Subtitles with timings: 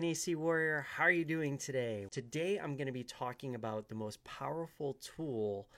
[0.00, 0.86] NAC Warrior.
[0.96, 2.06] How are you doing today?
[2.10, 5.68] Today, I'm going to be talking about the most powerful tool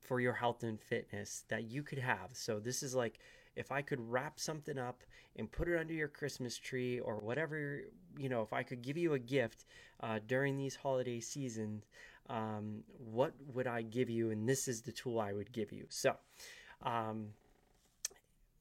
[0.00, 2.30] for your health and fitness that you could have.
[2.34, 3.18] So, this is like
[3.56, 5.02] if I could wrap something up
[5.34, 7.80] and put it under your Christmas tree or whatever,
[8.16, 9.64] you know, if I could give you a gift
[10.00, 11.84] uh, during these holiday seasons,
[12.30, 14.30] um, what would I give you?
[14.30, 15.86] And this is the tool I would give you.
[15.88, 16.14] So,
[16.82, 17.30] um,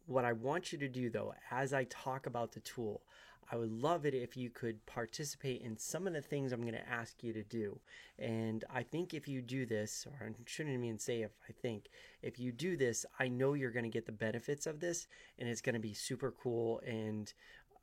[0.07, 3.04] what I want you to do though, as I talk about the tool,
[3.50, 6.73] I would love it if you could participate in some of the things I'm going
[6.73, 7.79] to ask you to do.
[8.19, 11.86] And I think if you do this, or I shouldn't even say if I think,
[12.21, 15.07] if you do this, I know you're going to get the benefits of this
[15.39, 17.32] and it's going to be super cool and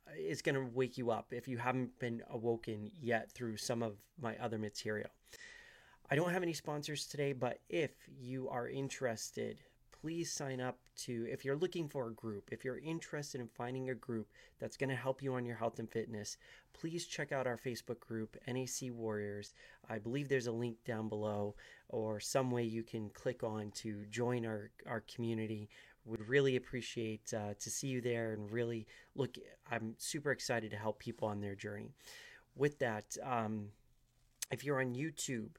[0.07, 3.81] uh, it's going to wake you up if you haven't been awoken yet through some
[3.81, 5.09] of my other material.
[6.11, 9.61] I don't have any sponsors today, but if you are interested,
[10.05, 13.89] please sign up to if you're looking for a group if you're interested in finding
[13.89, 14.27] a group
[14.59, 16.37] that's going to help you on your health and fitness
[16.79, 19.55] please check out our facebook group nac warriors.
[19.89, 21.55] I believe there's a link down below
[21.89, 25.69] or some way you can click on to join our, our community.
[26.05, 29.39] Would really appreciate uh, to see you there and really look
[29.71, 31.95] i'm super excited to help people on their journey.
[32.55, 33.69] With that um,
[34.51, 35.55] if you're on youtube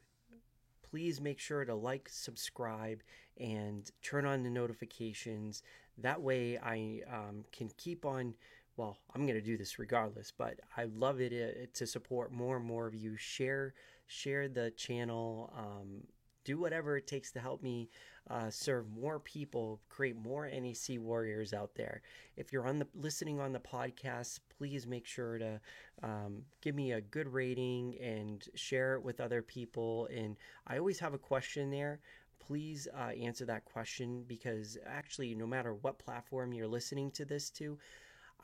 [0.97, 3.03] please make sure to like, subscribe,
[3.39, 5.63] and turn on the notifications.
[5.99, 8.33] That way, I um, can keep on.
[8.79, 12.57] Well, I'm going to do this regardless, but I love it uh, to support more
[12.57, 13.15] and more of you.
[13.19, 13.75] Share,
[14.07, 15.53] share the channel.
[15.55, 16.05] Um,
[16.47, 17.91] do whatever it takes to help me
[18.31, 22.03] uh, serve more people, create more NAC warriors out there.
[22.37, 25.61] If you're on the listening on the podcast, please make sure to
[26.03, 30.09] um, give me a good rating and share it with other people.
[30.15, 30.37] And
[30.69, 31.99] I always have a question there.
[32.39, 37.51] Please uh, answer that question because actually, no matter what platform you're listening to this
[37.51, 37.77] to,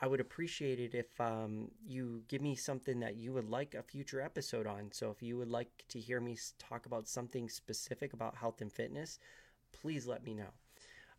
[0.00, 3.82] I would appreciate it if um, you give me something that you would like a
[3.82, 4.90] future episode on.
[4.92, 8.72] So, if you would like to hear me talk about something specific about health and
[8.72, 9.18] fitness,
[9.72, 10.50] please let me know.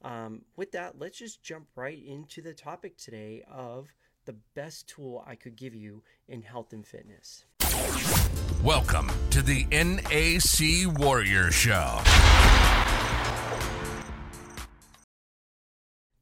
[0.04, 3.94] Um, with that, let's just jump right into the topic today of
[4.26, 7.46] the best tool I could give you in health and fitness.
[8.64, 12.00] Welcome to the NAC Warrior Show.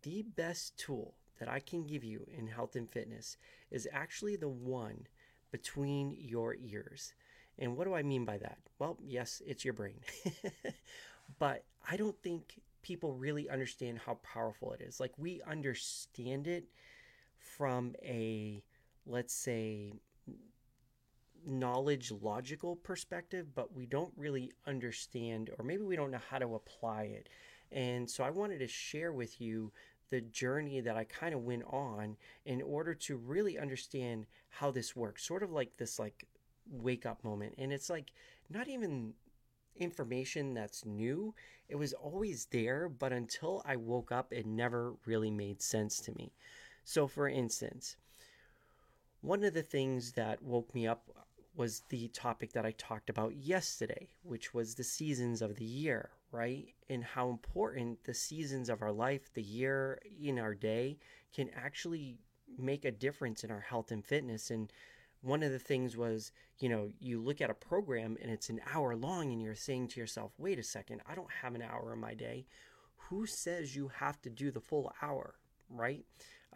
[0.04, 3.36] The best tool that I can give you in health and fitness
[3.72, 5.08] is actually the one
[5.52, 7.16] between your ears.
[7.58, 8.60] And what do I mean by that?
[8.78, 10.02] Well, yes, it's your brain.
[11.40, 15.00] but I don't think people really understand how powerful it is.
[15.00, 16.66] Like we understand it
[17.40, 18.64] from a
[19.08, 19.94] let's say
[21.46, 26.54] knowledge logical perspective, but we don't really understand or maybe we don't know how to
[26.56, 27.30] apply it.
[27.72, 29.72] And so I wanted to share with you
[30.12, 34.96] the journey that I kind of went on in order to really understand how this
[34.96, 35.24] works.
[35.24, 36.28] Sort of like this like
[36.70, 37.56] wake up moment.
[37.58, 38.12] And it's like
[38.50, 39.14] not even
[39.78, 41.34] information that's new.
[41.70, 46.12] It was always there, but until I woke up, it never really made sense to
[46.12, 46.34] me.
[46.84, 47.96] So, for instance,
[49.22, 51.10] one of the things that woke me up
[51.56, 56.10] was the topic that I talked about yesterday, which was the seasons of the year,
[56.32, 56.74] right?
[56.90, 60.98] And how important the seasons of our life, the year in our day,
[61.34, 62.18] can actually
[62.58, 64.52] make a difference in our health and fitness.
[64.52, 64.72] And
[65.22, 68.62] one of the things was, you know, you look at a program and it's an
[68.74, 71.94] hour long and you're saying to yourself, wait a second, I don't have an hour
[71.94, 72.46] in my day.
[73.10, 75.36] Who says you have to do the full hour,
[75.70, 76.06] right?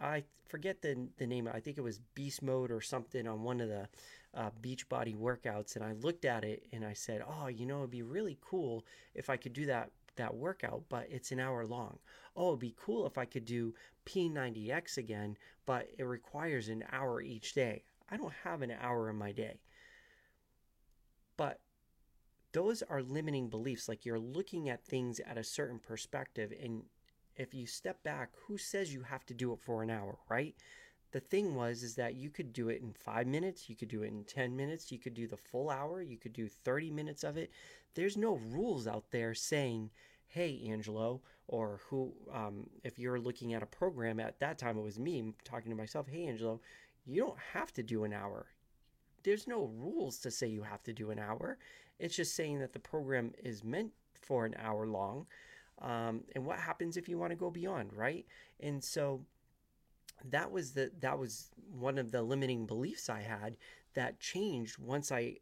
[0.00, 1.48] I forget the, the name.
[1.52, 3.88] I think it was Beast Mode or something on one of the
[4.34, 5.76] uh, Beachbody workouts.
[5.76, 8.84] And I looked at it and I said, oh, you know, it'd be really cool
[9.14, 11.98] if I could do that that workout, but it's an hour long.
[12.34, 13.74] Oh, it'd be cool if I could do
[14.06, 15.36] P90X again,
[15.66, 17.82] but it requires an hour each day.
[18.10, 19.60] I don't have an hour in my day.
[21.36, 21.60] But
[22.52, 23.88] those are limiting beliefs.
[23.88, 26.52] Like you're looking at things at a certain perspective.
[26.62, 26.84] And
[27.36, 30.54] if you step back, who says you have to do it for an hour, right?
[31.12, 34.02] The thing was, is that you could do it in five minutes, you could do
[34.02, 37.24] it in 10 minutes, you could do the full hour, you could do 30 minutes
[37.24, 37.50] of it.
[37.94, 39.90] There's no rules out there saying,
[40.26, 44.82] hey, Angelo, or who, um, if you're looking at a program at that time, it
[44.82, 46.60] was me talking to myself, hey, Angelo,
[47.04, 48.46] you don't have to do an hour.
[49.22, 51.58] There's no rules to say you have to do an hour.
[51.98, 55.26] It's just saying that the program is meant for an hour long.
[55.82, 58.24] Um, and what happens if you want to go beyond, right?
[58.60, 59.22] And so
[60.24, 63.56] that was the that was one of the limiting beliefs I had
[63.94, 65.36] that changed once I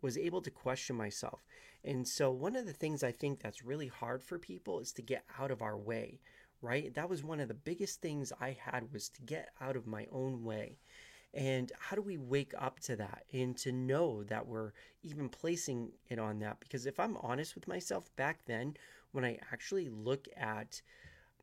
[0.00, 1.44] was able to question myself.
[1.84, 5.02] And so one of the things I think that's really hard for people is to
[5.02, 6.20] get out of our way,
[6.60, 6.92] right?
[6.94, 10.06] That was one of the biggest things I had was to get out of my
[10.12, 10.78] own way.
[11.34, 15.92] And how do we wake up to that and to know that we're even placing
[16.08, 16.58] it on that?
[16.58, 18.76] Because if I'm honest with myself, back then,
[19.18, 20.80] when I actually look at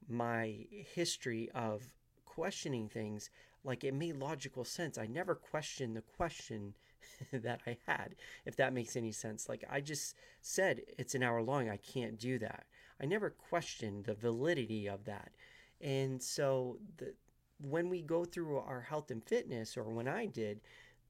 [0.08, 1.84] my history of
[2.24, 3.30] questioning things,
[3.66, 4.98] like it made logical sense.
[4.98, 6.74] I never questioned the question
[7.34, 9.50] that I had, if that makes any sense.
[9.50, 11.70] Like I just said, it's an hour long.
[11.70, 12.64] I can't do that.
[13.02, 15.34] I never questioned the validity of that.
[15.82, 17.14] And so the,
[17.60, 20.62] when we go through our health and fitness, or when I did,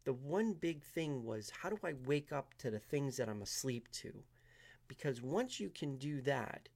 [0.04, 3.44] the one big thing was how do I wake up to the things that I'm
[3.44, 4.24] asleep to?
[4.88, 6.70] Because once you can do that,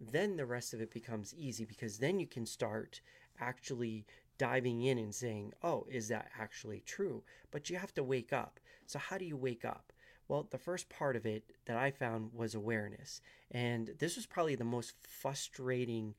[0.00, 3.00] then the rest of it becomes easy because then you can start
[3.40, 4.06] actually
[4.38, 7.22] diving in and saying, oh, is that actually true?
[7.50, 8.60] But you have to wake up.
[8.86, 9.92] So, how do you wake up?
[10.28, 13.20] Well, the first part of it that I found was awareness.
[13.50, 16.14] And this was probably the most frustrating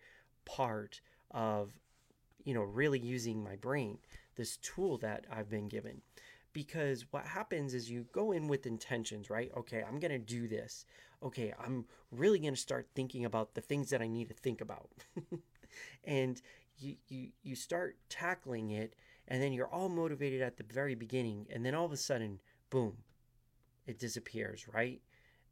[0.45, 1.01] part
[1.31, 1.71] of,
[2.43, 3.97] you know, really using my brain,
[4.35, 6.01] this tool that I've been given.
[6.57, 9.51] Because what happens is you go in with intentions, right?
[9.55, 10.87] Okay, I'm going to do this.
[11.21, 14.59] Okay, I'm really going to start thinking about the things that I need to think
[14.61, 14.89] about.
[16.03, 16.41] and
[16.79, 18.95] you, you you start tackling it
[19.27, 22.39] and then you're all motivated at the very beginning and then all of a sudden
[22.71, 22.97] boom
[23.85, 25.01] it disappears right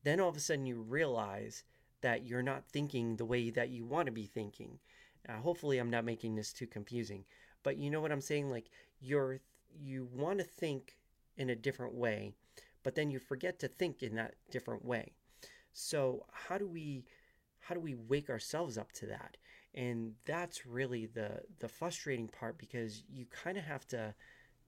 [0.03, 1.63] then all of a sudden you realize
[2.01, 4.79] that you're not thinking the way that you want to be thinking
[5.41, 7.25] hopefully i'm not making this too confusing
[7.63, 8.69] but you know what i'm saying like
[8.99, 9.39] you're
[9.79, 10.97] you want to think
[11.37, 12.33] in a different way
[12.85, 15.11] but then you forget to think in that different way.
[15.73, 17.03] So how do we
[17.59, 19.37] how do we wake ourselves up to that?
[19.73, 24.13] And that's really the the frustrating part because you kind of have to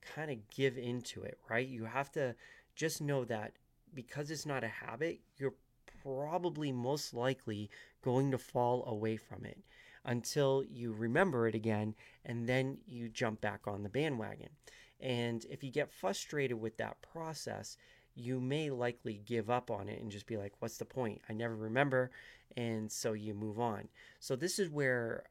[0.02, 1.66] kind of give into it right?
[1.66, 2.34] You have to
[2.74, 3.52] just know that
[3.94, 5.54] because it's not a habit you're
[6.02, 7.70] probably most likely
[8.02, 9.58] going to fall away from it
[10.04, 11.94] until you remember it again
[12.24, 14.50] and then you jump back on the bandwagon
[15.00, 17.76] and if you get frustrated with that process
[18.18, 21.20] you may likely give up on it and just be like, what's the point?
[21.28, 22.10] I never remember.
[22.56, 23.88] And so you move on.
[24.18, 25.24] So this is where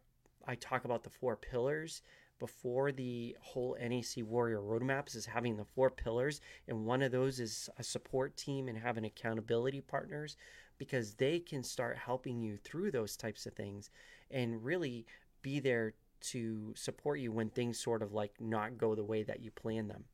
[0.47, 2.01] I talk about the four pillars
[2.39, 6.39] before the whole NAC Warrior roadmaps is having the four pillars.
[6.67, 10.37] And one of those is a support team and having accountability partners
[10.77, 13.89] because they can start helping you through those types of things
[14.31, 15.05] and really
[15.41, 19.43] be there to support you when things sort of like not go the way that
[19.43, 20.05] you plan them.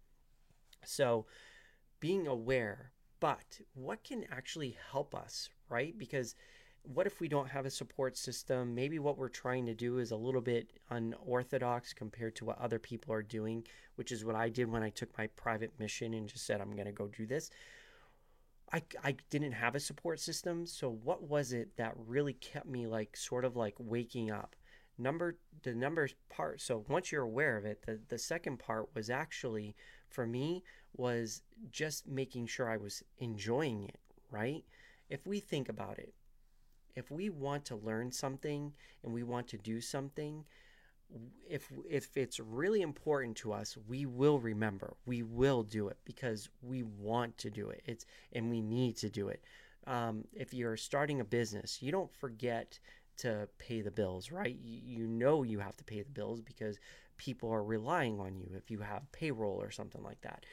[0.86, 1.26] So,
[2.00, 5.98] being aware, but what can actually help us, right?
[5.98, 6.36] Because
[6.84, 8.76] what if we don't have a support system?
[8.76, 12.80] Maybe what we're trying to do is a little bit unorthodox compared to what other
[12.80, 13.66] people are doing,
[13.96, 16.74] which is what I did when I took my private mission and just said, I'm
[16.74, 17.50] going to go do this.
[18.74, 20.66] I, I didn't have a support system.
[20.66, 24.56] So, what was it that really kept me like sort of like waking up?
[24.98, 26.62] Number the numbers part.
[26.62, 29.76] So, once you're aware of it, the, the second part was actually
[30.10, 30.64] for me
[30.96, 31.42] was
[31.72, 34.00] just making sure I was enjoying it,
[34.30, 34.64] right?
[35.10, 36.14] If we think about it,
[36.96, 38.74] if we want to learn something
[39.04, 40.46] and we want to do something,
[41.48, 44.96] if if it's really important to us, we will remember.
[45.06, 47.82] We will do it because we want to do it.
[47.86, 49.44] It's and we need to do it.
[49.86, 52.80] Um, if you're starting a business, you don't forget
[53.18, 54.58] to pay the bills, right?
[54.64, 56.80] You, know you have to pay the bills because
[57.18, 60.46] people are relying on you if you have payroll or something like that.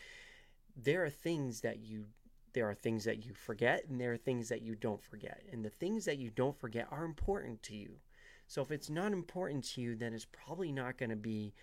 [0.77, 2.07] There are things that you
[2.53, 5.43] there are things that you forget and there are things that you don't forget.
[5.53, 8.01] And the things that you don't forget are important to you.
[8.49, 11.55] So if it's not important to you, then it's probably not going to be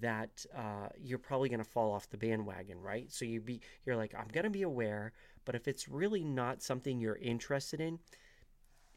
[0.00, 3.10] that uh, you're probably going to fall off the bandwagon, right?
[3.10, 5.12] So you be you're like I'm going to be aware,
[5.44, 7.98] but if it's really not something you're interested in,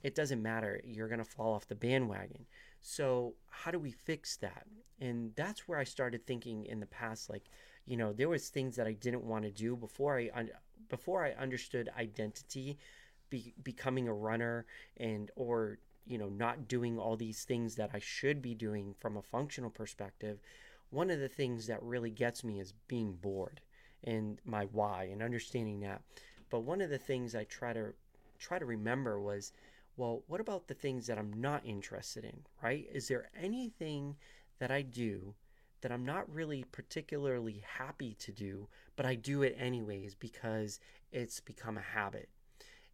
[0.03, 0.81] it doesn't matter.
[0.83, 2.45] You're going to fall off the bandwagon.
[2.81, 4.65] So, how do we fix that?
[4.99, 7.43] And that's where I started thinking in the past like,
[7.85, 10.45] you know, there was things that I didn't want to do before I
[10.89, 12.77] before I understood identity,
[13.29, 14.65] be, becoming a runner
[14.97, 19.17] and or you know, not doing all these things that I should be doing from
[19.17, 20.39] a functional perspective.
[20.89, 23.61] One of the things that really gets me is being bored
[24.03, 26.01] and my why and understanding that.
[26.49, 27.93] But one of the things I try to
[28.39, 29.53] try to remember was
[29.97, 32.87] well, what about the things that I'm not interested in, right?
[32.91, 34.15] Is there anything
[34.59, 35.35] that I do
[35.81, 40.79] that I'm not really particularly happy to do, but I do it anyways because
[41.11, 42.29] it's become a habit?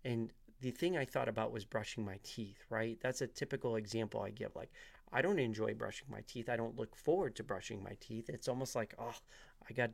[0.04, 2.98] And the thing I thought about was brushing my teeth, right?
[3.02, 4.56] That's a typical example I give.
[4.56, 4.72] Like,
[5.12, 6.50] I don't enjoy brushing my teeth.
[6.50, 8.30] I don't look forward to brushing my teeth.
[8.30, 9.16] It's almost like, oh,
[9.70, 9.92] I got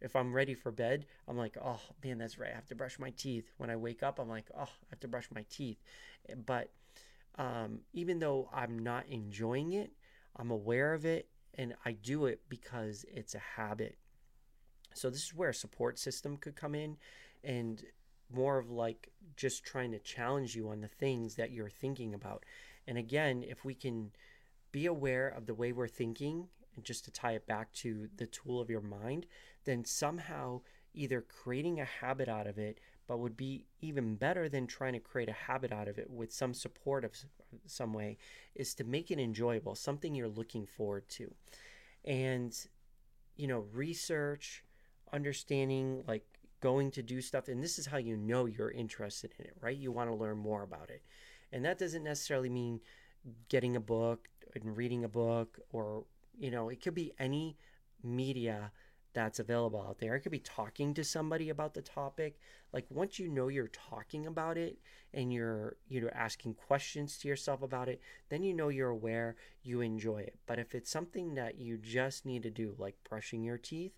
[0.00, 2.50] if I'm ready for bed, I'm like, oh man, that's right.
[2.52, 3.50] I have to brush my teeth.
[3.56, 5.78] When I wake up, I'm like, oh, I have to brush my teeth.
[6.44, 6.70] But
[7.36, 9.92] um, even though I'm not enjoying it,
[10.36, 13.96] I'm aware of it and I do it because it's a habit.
[14.94, 16.96] So this is where a support system could come in
[17.44, 17.82] and
[18.32, 22.44] more of like just trying to challenge you on the things that you're thinking about.
[22.86, 24.10] And again, if we can
[24.72, 28.26] be aware of the way we're thinking and just to tie it back to the
[28.26, 29.26] tool of your mind,
[29.66, 30.62] then somehow
[30.94, 34.98] either creating a habit out of it, but would be even better than trying to
[34.98, 37.12] create a habit out of it with some support of
[37.66, 38.16] some way,
[38.54, 41.32] is to make it enjoyable, something you're looking forward to.
[42.04, 42.56] And,
[43.36, 44.64] you know, research,
[45.12, 46.24] understanding, like
[46.60, 49.76] going to do stuff, and this is how you know you're interested in it, right?
[49.76, 51.02] You want to learn more about it.
[51.52, 52.80] And that doesn't necessarily mean
[53.48, 56.04] getting a book and reading a book or,
[56.36, 57.56] you know, it could be any
[58.02, 58.72] media
[59.16, 60.14] that's available out there.
[60.14, 62.38] It could be talking to somebody about the topic.
[62.74, 64.76] Like once you know you're talking about it
[65.14, 69.36] and you're you know asking questions to yourself about it, then you know you're aware,
[69.62, 70.36] you enjoy it.
[70.46, 73.94] But if it's something that you just need to do like brushing your teeth,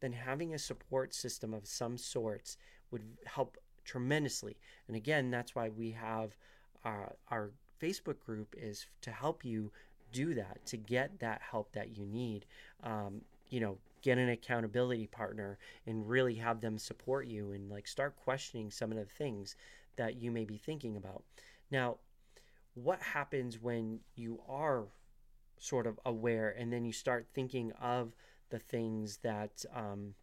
[0.00, 2.56] then having a support system of some sorts
[2.92, 4.56] would help tremendously.
[4.86, 6.36] And again, that's why we have
[6.84, 7.50] our, uh, our
[7.82, 9.72] Facebook group is to help you
[10.12, 12.46] do that, to get that help that you need.
[12.84, 17.86] Um, you know, get an accountability partner and really have them support you and like
[17.86, 19.56] start questioning some of the things
[19.96, 21.22] that you may be thinking about.
[21.70, 21.98] Now,
[22.74, 24.84] what happens when you are
[25.58, 28.12] sort of aware and then you start thinking of
[28.50, 30.14] the things that um,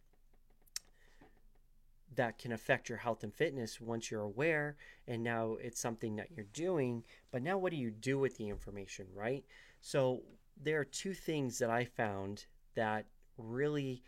[2.14, 6.30] that can affect your health and fitness once you're aware and now it's something that
[6.30, 9.44] you're doing but now what do you do with the information right
[9.80, 10.20] so
[10.62, 13.06] there are two things that i found that
[13.42, 14.02] really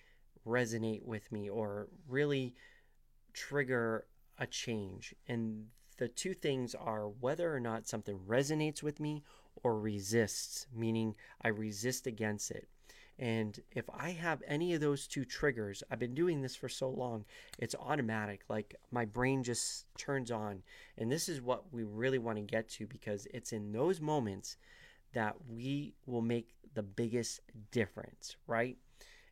[0.47, 2.55] resonate with me or really
[3.33, 4.07] trigger
[4.39, 5.15] a change.
[5.29, 5.67] And
[5.99, 9.23] the two things are whether or not something resonates with me
[9.62, 12.69] or resists, meaning I resist against it.
[13.19, 16.89] And if I have any of those two triggers, I've been doing this for so
[16.89, 17.25] long,
[17.59, 18.43] it's automatic.
[18.49, 20.62] Like my brain just turns on.
[20.99, 24.57] And this is what we really want to get to because it's in those moments
[25.12, 28.79] that we will make the biggest difference, right?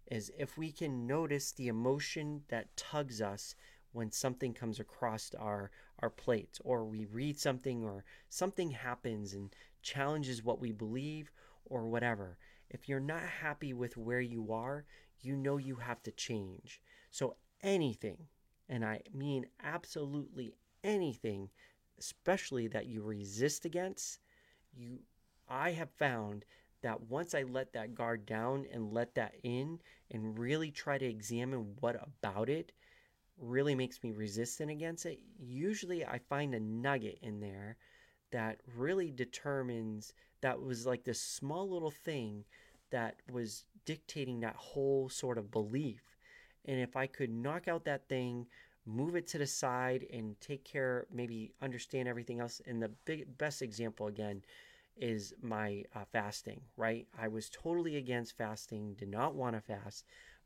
[0.06, 3.54] Is if we can notice the emotion that tugs us
[3.92, 9.54] when something comes across our our plate or we read something or something happens and
[9.82, 11.30] challenges what we believe
[11.66, 12.38] or whatever
[12.70, 14.84] if you're not happy with where you are
[15.22, 16.80] you know you have to change.
[17.10, 18.16] So anything
[18.70, 21.50] and i mean absolutely anything
[21.98, 24.18] especially that you resist against
[24.74, 24.98] you
[25.48, 26.44] i have found
[26.82, 31.04] that once I let that guard down and let that in and really try to
[31.04, 32.72] examine what about it
[33.38, 37.76] really makes me resistant against it, usually I find a nugget in there
[38.32, 42.44] that really determines that was like this small little thing
[42.90, 46.02] that was dictating that whole sort of belief.
[46.66, 48.46] And if I could knock out that thing,
[48.86, 52.60] move it to the side, and take care, maybe understand everything else.
[52.66, 54.42] And the big, best example again
[55.00, 57.06] is my uh, fasting, right?
[57.18, 60.04] I was totally against fasting, did not want to fast,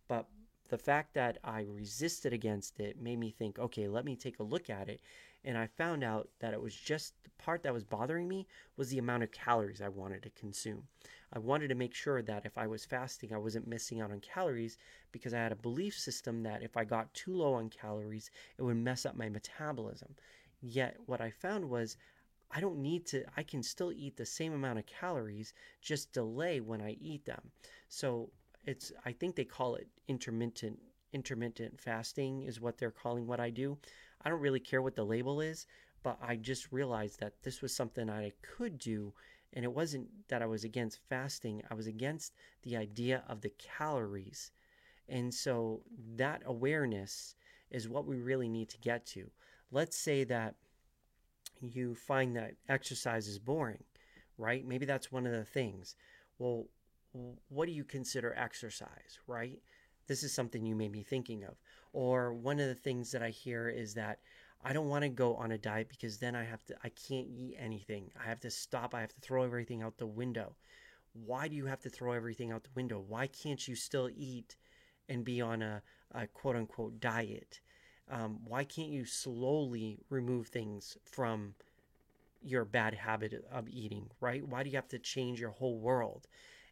[0.09, 0.27] but
[0.71, 4.45] the fact that I resisted against it made me think, okay, let me take a
[4.45, 5.01] look at it.
[5.45, 8.47] And I found out that it was just the part that was bothering me
[8.77, 10.85] was the amount of calories I wanted to consume.
[11.33, 14.21] I wanted to make sure that if I was fasting, I wasn't missing out on
[14.21, 14.79] calories
[15.13, 18.63] because I had a belief system that if I got too low on calories, it
[18.63, 20.15] would mess up my metabolism.
[20.63, 21.99] Yet, what I found was
[22.55, 26.61] I don't need to, I can still eat the same amount of calories, just delay
[26.61, 27.51] when I eat them.
[27.89, 28.31] So
[28.65, 30.79] it's, I think they call it intermittent,
[31.13, 33.77] intermittent fasting is what they're calling what I do.
[34.23, 35.67] I don't really care what the label is,
[36.05, 39.13] but I just realized that this was something I could do.
[39.53, 43.53] And it wasn't that I was against fasting, I was against the idea of the
[43.59, 44.53] calories.
[45.09, 45.83] And so
[46.17, 47.35] that awareness
[47.71, 49.31] is what we really need to get to.
[49.71, 50.55] Let's say that
[51.61, 53.85] you find that exercise is boring,
[54.39, 54.67] right?
[54.67, 55.97] Maybe that's one of the things.
[56.39, 56.67] Well,
[57.49, 59.61] what do you consider exercise, right?
[60.07, 61.55] This is something you may be thinking of.
[61.93, 64.19] Or one of the things that I hear is that
[64.63, 67.29] I don't want to go on a diet because then I have to I can't
[67.29, 68.11] eat anything.
[68.21, 68.95] I have to stop.
[68.95, 70.57] I have to throw everything out the window.
[71.13, 73.05] Why do you have to throw everything out the window?
[73.07, 74.57] Why can't you still eat
[75.09, 75.83] and be on a,
[76.13, 77.61] a quote unquote diet?
[78.11, 81.55] Um, why can't you slowly remove things from
[82.43, 84.47] your bad habit of eating, right?
[84.47, 86.27] Why do you have to change your whole world?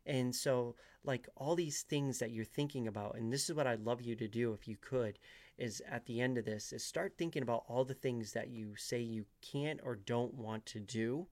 [0.05, 0.75] And so,
[1.05, 4.15] like all these things that you're thinking about, and this is what I'd love you
[4.17, 5.19] to do if you could,
[5.57, 8.75] is at the end of this, is start thinking about all the things that you
[8.77, 11.27] say you can't or don't want to do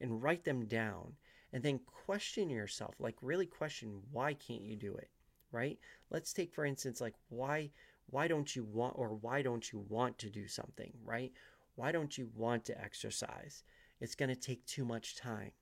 [0.00, 1.14] and write them down.
[1.52, 5.10] And then question yourself, like really question, why can't you do it?
[5.52, 5.78] right?
[6.10, 7.70] Let's take for instance like why
[8.10, 11.32] why don't you want or why don't you want to do something, right?
[11.74, 13.64] Why don't you want to exercise?
[14.00, 15.52] It's going to take too much time.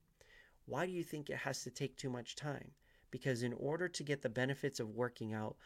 [0.67, 2.73] Why do you think it has to take too much time?
[3.11, 5.57] Because in order to get the benefits of working out,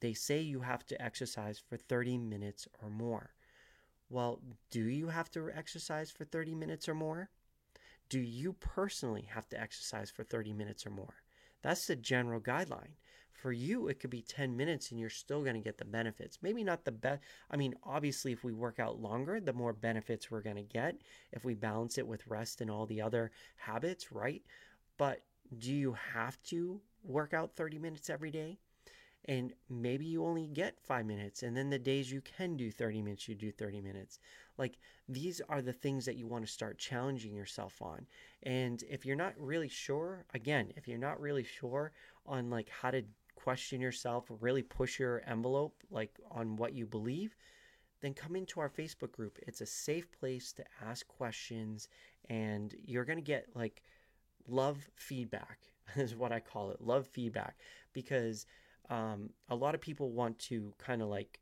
[0.00, 3.30] they say you have to exercise for 30 minutes or more.
[4.08, 4.40] Well,
[4.70, 7.30] do you have to exercise for 30 minutes or more?
[8.08, 11.14] Do you personally have to exercise for 30 minutes or more?
[11.62, 12.94] That's the general guideline.
[13.46, 16.40] For you, it could be 10 minutes and you're still going to get the benefits.
[16.42, 17.22] Maybe not the best.
[17.48, 21.00] I mean, obviously, if we work out longer, the more benefits we're going to get
[21.30, 24.42] if we balance it with rest and all the other habits, right?
[24.98, 25.22] But
[25.58, 28.58] do you have to work out 30 minutes every day?
[29.28, 33.02] and maybe you only get five minutes and then the days you can do 30
[33.02, 34.20] minutes you do 30 minutes
[34.56, 38.06] like these are the things that you want to start challenging yourself on
[38.44, 41.90] and if you're not really sure again if you're not really sure
[42.24, 43.02] on like how to
[43.46, 47.36] question yourself really push your envelope like on what you believe
[48.00, 51.88] then come into our facebook group it's a safe place to ask questions
[52.28, 53.82] and you're going to get like
[54.48, 55.58] love feedback
[55.96, 57.56] is what i call it love feedback
[57.92, 58.46] because
[58.90, 61.40] um, a lot of people want to kind of like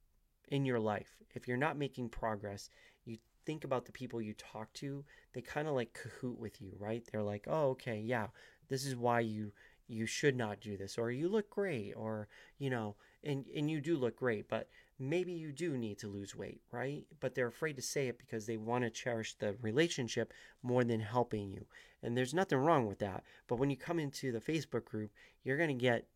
[0.49, 2.71] in your life, if you're not making progress,
[3.05, 6.73] you think about the people you talk to, they kind of like cahoot with you,
[6.79, 7.07] right?
[7.11, 8.29] They're like, oh, okay, yeah,
[8.69, 9.53] this is why you
[9.87, 13.81] you should not do this or you look great or you know and and you
[13.81, 17.77] do look great but maybe you do need to lose weight right but they're afraid
[17.77, 21.67] to say it because they want to cherish the relationship more than helping you
[22.03, 25.11] and there's nothing wrong with that but when you come into the facebook group
[25.43, 26.07] you're going to get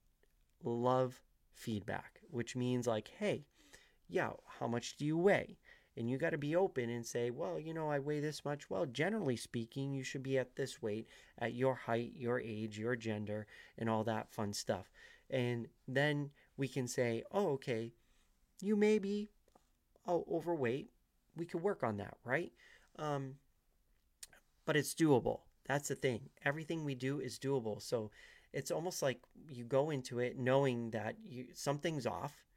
[0.65, 1.21] love
[1.59, 3.45] feedback, which means like, hey,
[4.09, 5.59] yeah, how much do you weigh?
[5.99, 8.71] And you got to be open and say, well, you know, I weigh this much.
[8.71, 11.09] Well, generally speaking, you should be at this weight
[11.41, 14.93] at your height, your age, your gender, and all that fun stuff.
[15.29, 17.93] And then we can say, oh, okay,
[18.63, 19.29] you may be
[20.07, 20.91] oh, overweight.
[21.37, 22.53] We could work on that, right?
[22.97, 23.35] Um,
[24.67, 25.41] but it's doable.
[25.67, 26.31] That's the thing.
[26.45, 27.83] Everything we do is doable.
[27.83, 28.13] So
[28.53, 29.19] it's almost like
[29.51, 32.48] you go into it knowing that you, something's off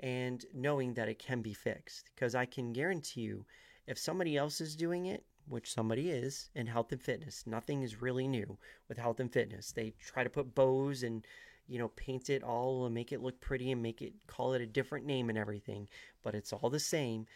[0.00, 2.10] and knowing that it can be fixed.
[2.14, 3.44] Because I can guarantee you,
[3.86, 8.02] if somebody else is doing it, which somebody is in health and fitness, nothing is
[8.02, 9.72] really new with health and fitness.
[9.72, 11.24] They try to put bows and
[11.68, 14.62] you know paint it all and make it look pretty and make it call it
[14.62, 15.88] a different name and everything,
[16.22, 17.26] but it's all the same.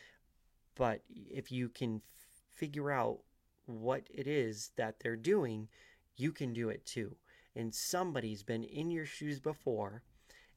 [0.75, 3.21] But if you can f- figure out
[3.67, 5.69] what it is that they're doing,
[6.17, 7.17] you can do it too
[7.55, 10.03] and somebody's been in your shoes before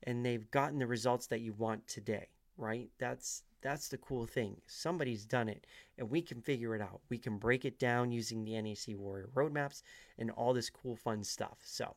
[0.04, 2.89] and they've gotten the results that you want today, right?
[3.00, 4.58] That's that's the cool thing.
[4.68, 5.66] Somebody's done it
[5.98, 7.00] and we can figure it out.
[7.10, 9.84] We can break it down using the NAC Warrior roadmaps
[10.18, 11.58] and all this cool fun stuff.
[11.63, 11.96] So,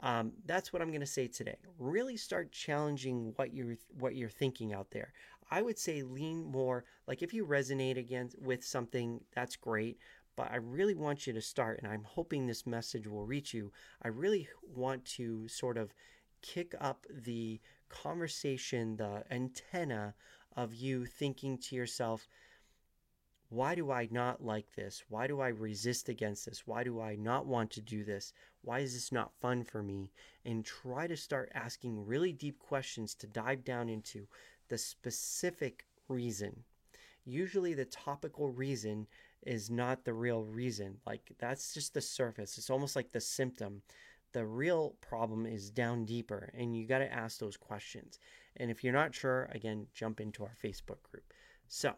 [0.00, 1.56] um, that's what I'm going to say today.
[1.78, 5.12] Really start challenging what you're what you're thinking out there.
[5.50, 9.98] I would say lean more like if you resonate again with something, that's great
[10.36, 13.72] but I really want you to start, and I'm hoping this message will reach you.
[14.02, 15.94] I really want to sort of
[16.42, 20.14] kick up the conversation, the antenna
[20.56, 22.28] of you thinking to yourself,
[23.48, 25.04] why do I not like this?
[25.08, 26.66] Why do I resist against this?
[26.66, 28.32] Why do I not want to do this?
[28.62, 30.10] Why is this not fun for me?
[30.44, 34.26] And try to start asking really deep questions to dive down into
[34.68, 36.64] the specific reason.
[37.24, 39.06] Usually, the topical reason
[39.42, 40.96] is not the real reason.
[41.06, 42.58] Like that's just the surface.
[42.58, 43.82] It's almost like the symptom.
[44.36, 48.18] The real problem is down deeper, and you got to ask those questions.
[48.58, 51.32] And if you're not sure, again, jump into our Facebook group.
[51.68, 51.94] So,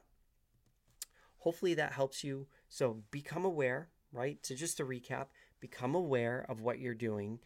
[1.38, 2.46] hopefully that helps you.
[2.68, 4.38] So, become aware, right?
[4.46, 5.26] So, just to recap,
[5.58, 7.40] become aware of what you're doing,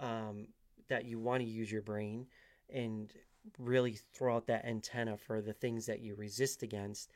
[0.00, 0.46] um,
[0.88, 2.24] that you want to use your brain,
[2.72, 3.12] and
[3.58, 7.10] really throw out that antenna for the things that you resist against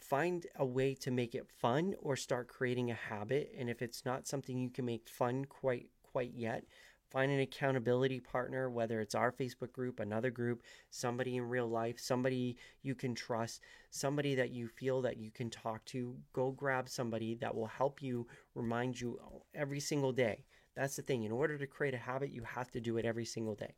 [0.00, 4.06] find a way to make it fun or start creating a habit and if it's
[4.06, 6.64] not something you can make fun quite quite yet.
[7.10, 11.98] Find an accountability partner whether it's our facebook group another group somebody in real life
[11.98, 16.16] somebody you can trust somebody that you feel that you can talk to.
[16.34, 19.18] Go grab somebody that will help you remind you
[19.54, 20.44] every single day.
[20.76, 21.22] That's the thing.
[21.22, 23.74] In order to create a habit you have to do it every single day.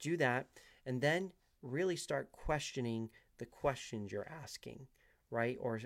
[0.00, 0.46] Do that
[0.86, 4.86] and then really start questioning the questions you're asking
[5.30, 5.56] right?
[5.60, 5.80] Or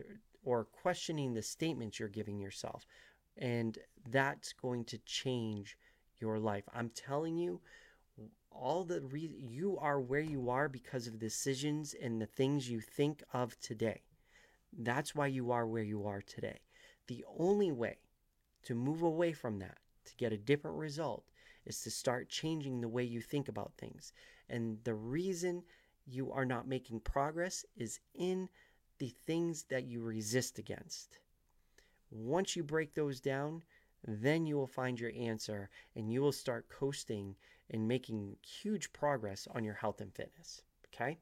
[0.44, 2.84] or questioning the statements you're giving yourself.
[3.36, 3.78] And
[4.10, 5.76] that's going to change
[6.20, 6.64] your life.
[6.74, 7.60] I'm telling you,
[8.50, 12.80] all the re- you are where you are because of decisions and the things you
[12.80, 14.02] think of today.
[14.78, 16.60] That's why you are where you are today.
[17.08, 17.98] The only way
[18.64, 21.24] to move away from that, to get a different result,
[21.64, 24.12] is to start changing the way you think about things.
[24.48, 25.62] And the reason
[26.06, 28.48] you are not making progress is in
[28.98, 31.18] the things that you resist against.
[32.12, 33.62] Once you break those down,
[34.06, 37.34] then you will find your answer and you will start coasting
[37.70, 40.62] and making huge progress on your health and fitness.
[40.92, 41.16] Okay?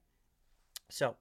[0.88, 1.16] So,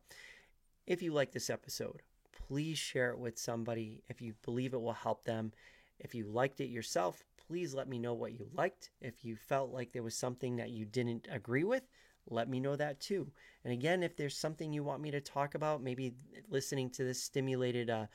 [0.87, 2.01] if you like this episode,
[2.31, 5.51] please share it with somebody if you believe it will help them.
[5.99, 8.89] If you liked it yourself, please let me know what you liked.
[9.01, 11.83] If you felt like there was something that you didn't agree with,
[12.27, 13.31] let me know that too.
[13.63, 16.13] And again, if there's something you want me to talk about, maybe
[16.49, 18.05] listening to this stimulated uh,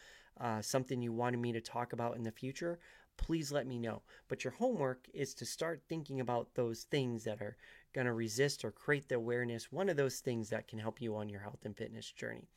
[0.41, 2.79] uh, something you wanted me to talk about in the future,
[3.17, 4.03] please let me know.
[4.29, 7.57] But your homework is to start thinking about those things that are
[7.93, 11.17] going to resist or create the awareness, one of those things that can help you
[11.17, 12.49] on your health and fitness journey.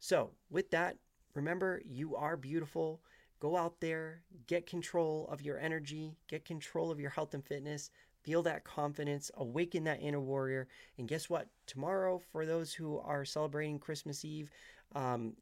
[0.00, 0.96] So, with that,
[1.34, 3.00] remember you are beautiful.
[3.38, 7.90] Go out there, get control of your energy, get control of your health and fitness,
[8.22, 10.68] feel that confidence, awaken that inner warrior.
[10.98, 11.48] And guess what?
[11.66, 14.50] Tomorrow, for those who are celebrating Christmas Eve,
[14.94, 15.34] um,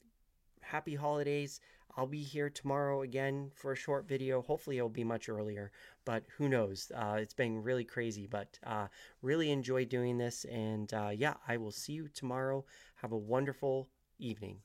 [0.61, 1.61] happy holidays.
[1.97, 4.43] I'll be here tomorrow again for a short video.
[4.43, 5.73] Hopefully, it'll be much earlier,
[6.05, 6.91] but who knows?
[6.95, 8.87] Uh, it's been really crazy, but uh,
[9.23, 10.45] really enjoy doing this.
[10.45, 12.65] And uh, yeah, I will see you tomorrow.
[12.97, 14.59] Have a wonderful evening.